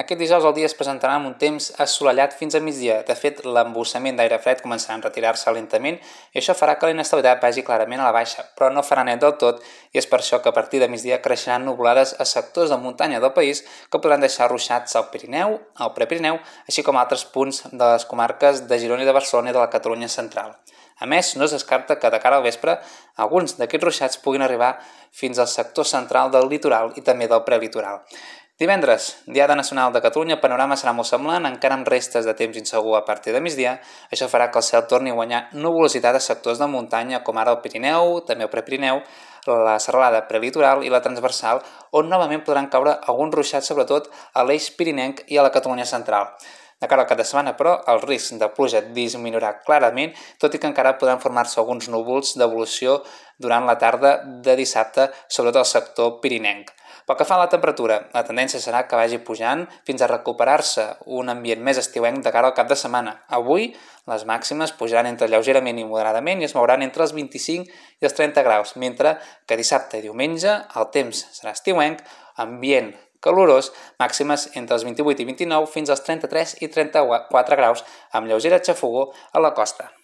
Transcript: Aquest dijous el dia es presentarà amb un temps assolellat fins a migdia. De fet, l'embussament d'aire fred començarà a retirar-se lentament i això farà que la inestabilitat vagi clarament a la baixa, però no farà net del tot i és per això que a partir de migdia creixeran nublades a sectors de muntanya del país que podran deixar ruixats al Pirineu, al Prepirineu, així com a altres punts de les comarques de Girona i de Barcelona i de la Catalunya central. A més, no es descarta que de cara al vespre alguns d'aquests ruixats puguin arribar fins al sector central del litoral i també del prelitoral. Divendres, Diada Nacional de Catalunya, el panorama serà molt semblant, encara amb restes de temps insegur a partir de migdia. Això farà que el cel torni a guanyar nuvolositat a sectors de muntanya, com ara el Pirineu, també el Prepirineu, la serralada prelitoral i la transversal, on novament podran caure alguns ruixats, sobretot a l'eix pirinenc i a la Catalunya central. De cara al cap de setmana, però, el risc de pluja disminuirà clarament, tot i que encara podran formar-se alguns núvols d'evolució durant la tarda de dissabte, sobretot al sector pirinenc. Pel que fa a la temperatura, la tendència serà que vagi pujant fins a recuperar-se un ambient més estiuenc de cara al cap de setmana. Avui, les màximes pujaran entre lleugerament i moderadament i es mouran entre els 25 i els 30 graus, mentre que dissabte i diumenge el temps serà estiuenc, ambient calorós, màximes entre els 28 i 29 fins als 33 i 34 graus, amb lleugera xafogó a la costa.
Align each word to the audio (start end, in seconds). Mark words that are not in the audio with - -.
Aquest 0.00 0.22
dijous 0.22 0.44
el 0.48 0.54
dia 0.56 0.64
es 0.64 0.72
presentarà 0.72 1.18
amb 1.18 1.28
un 1.28 1.34
temps 1.36 1.66
assolellat 1.84 2.32
fins 2.32 2.54
a 2.56 2.60
migdia. 2.64 2.94
De 3.04 3.12
fet, 3.12 3.42
l'embussament 3.44 4.16
d'aire 4.16 4.38
fred 4.40 4.62
començarà 4.64 4.94
a 4.96 5.02
retirar-se 5.02 5.52
lentament 5.52 5.98
i 6.32 6.40
això 6.40 6.54
farà 6.56 6.78
que 6.78 6.88
la 6.88 6.94
inestabilitat 6.94 7.44
vagi 7.44 7.64
clarament 7.66 8.00
a 8.00 8.06
la 8.06 8.14
baixa, 8.16 8.46
però 8.56 8.70
no 8.72 8.86
farà 8.88 9.04
net 9.04 9.20
del 9.20 9.36
tot 9.42 9.60
i 9.92 10.00
és 10.00 10.08
per 10.08 10.22
això 10.22 10.40
que 10.40 10.48
a 10.48 10.56
partir 10.56 10.80
de 10.80 10.88
migdia 10.88 11.20
creixeran 11.20 11.68
nublades 11.68 12.16
a 12.16 12.24
sectors 12.24 12.72
de 12.72 12.80
muntanya 12.80 13.20
del 13.20 13.36
país 13.36 13.66
que 13.92 14.00
podran 14.00 14.24
deixar 14.24 14.48
ruixats 14.48 14.96
al 14.96 15.10
Pirineu, 15.12 15.60
al 15.76 15.92
Prepirineu, 15.92 16.40
així 16.64 16.80
com 16.88 16.96
a 16.96 17.04
altres 17.04 17.28
punts 17.28 17.66
de 17.68 17.84
les 17.84 18.08
comarques 18.08 18.64
de 18.72 18.80
Girona 18.80 19.04
i 19.04 19.12
de 19.12 19.18
Barcelona 19.20 19.52
i 19.52 19.60
de 19.60 19.60
la 19.60 19.70
Catalunya 19.76 20.08
central. 20.08 20.56
A 21.02 21.04
més, 21.04 21.36
no 21.36 21.44
es 21.44 21.52
descarta 21.52 21.98
que 22.00 22.08
de 22.08 22.18
cara 22.22 22.40
al 22.40 22.48
vespre 22.48 22.80
alguns 23.20 23.58
d'aquests 23.60 23.84
ruixats 23.84 24.20
puguin 24.24 24.40
arribar 24.40 24.78
fins 25.12 25.36
al 25.36 25.52
sector 25.52 25.84
central 25.84 26.32
del 26.32 26.48
litoral 26.48 26.94
i 26.96 27.04
també 27.04 27.28
del 27.28 27.44
prelitoral. 27.44 28.06
Divendres, 28.62 29.16
Diada 29.26 29.56
Nacional 29.56 29.92
de 29.92 30.00
Catalunya, 30.00 30.36
el 30.36 30.40
panorama 30.40 30.76
serà 30.78 30.92
molt 30.94 31.08
semblant, 31.08 31.48
encara 31.48 31.74
amb 31.74 31.88
restes 31.90 32.28
de 32.28 32.34
temps 32.38 32.54
insegur 32.60 32.92
a 32.94 33.00
partir 33.02 33.34
de 33.34 33.40
migdia. 33.42 33.72
Això 34.14 34.28
farà 34.30 34.52
que 34.52 34.60
el 34.60 34.66
cel 34.68 34.84
torni 34.86 35.10
a 35.10 35.16
guanyar 35.18 35.40
nuvolositat 35.56 36.14
a 36.14 36.20
sectors 36.22 36.62
de 36.62 36.68
muntanya, 36.70 37.24
com 37.26 37.42
ara 37.42 37.56
el 37.56 37.58
Pirineu, 37.64 38.20
també 38.28 38.46
el 38.46 38.52
Prepirineu, 38.54 39.02
la 39.50 39.80
serralada 39.82 40.22
prelitoral 40.28 40.86
i 40.86 40.94
la 40.94 41.02
transversal, 41.02 41.58
on 41.90 42.06
novament 42.06 42.46
podran 42.46 42.70
caure 42.70 43.00
alguns 43.02 43.34
ruixats, 43.34 43.66
sobretot 43.66 44.06
a 44.32 44.46
l'eix 44.46 44.70
pirinenc 44.78 45.24
i 45.26 45.42
a 45.42 45.42
la 45.42 45.50
Catalunya 45.50 45.88
central. 45.96 46.30
De 46.82 46.88
cara 46.90 47.04
al 47.04 47.08
cap 47.08 47.20
de 47.20 47.24
setmana, 47.24 47.54
però, 47.54 47.76
el 47.92 48.00
risc 48.02 48.34
de 48.40 48.48
pluja 48.50 48.80
disminuirà 48.82 49.52
clarament, 49.62 50.16
tot 50.42 50.56
i 50.56 50.58
que 50.58 50.66
encara 50.66 50.96
podran 50.98 51.22
formar-se 51.22 51.60
alguns 51.62 51.86
núvols 51.92 52.34
d'evolució 52.40 52.96
durant 53.38 53.68
la 53.68 53.76
tarda 53.78 54.16
de 54.42 54.56
dissabte, 54.58 55.06
sobretot 55.30 55.62
al 55.62 55.68
sector 55.70 56.16
pirinenc. 56.24 56.72
Pel 57.06 57.18
que 57.18 57.26
fa 57.26 57.36
a 57.38 57.42
la 57.44 57.50
temperatura, 57.50 58.00
la 58.14 58.22
tendència 58.26 58.58
serà 58.62 58.84
que 58.86 58.98
vagi 58.98 59.20
pujant 59.26 59.62
fins 59.86 60.02
a 60.02 60.08
recuperar-se 60.10 60.88
un 61.18 61.30
ambient 61.30 61.62
més 61.62 61.78
estiuenc 61.78 62.22
de 62.22 62.34
cara 62.34 62.50
al 62.50 62.56
cap 62.58 62.70
de 62.70 62.78
setmana. 62.78 63.14
Avui, 63.38 63.70
les 64.10 64.26
màximes 64.26 64.74
pujaran 64.78 65.10
entre 65.10 65.30
lleugerament 65.30 65.78
i 65.78 65.86
moderadament 65.86 66.42
i 66.42 66.50
es 66.50 66.54
mouran 66.58 66.82
entre 66.82 67.06
els 67.06 67.14
25 67.14 67.70
i 68.02 68.10
els 68.10 68.18
30 68.18 68.46
graus, 68.46 68.74
mentre 68.74 69.16
que 69.46 69.58
dissabte 69.58 69.98
i 69.98 70.06
diumenge 70.06 70.58
el 70.78 70.90
temps 70.94 71.26
serà 71.38 71.54
estiuenc, 71.54 72.02
ambient 72.42 72.94
calorós, 73.22 73.70
màximes 74.02 74.50
entre 74.58 74.76
els 74.76 74.86
28 74.88 75.22
i 75.22 75.30
29 75.30 75.72
fins 75.72 75.94
als 75.94 76.04
33 76.04 76.58
i 76.60 76.70
34 76.76 77.60
graus, 77.62 77.86
amb 78.12 78.28
lleugera 78.28 78.62
xafogó 78.62 79.10
a 79.32 79.40
la 79.40 79.54
costa. 79.54 80.01